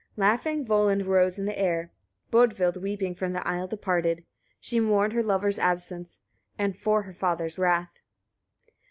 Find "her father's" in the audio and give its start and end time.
7.03-7.59